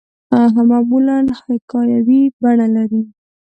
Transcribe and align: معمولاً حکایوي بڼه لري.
معمولاً 0.71 1.17
حکایوي 1.45 2.21
بڼه 2.41 2.67
لري. 2.75 3.01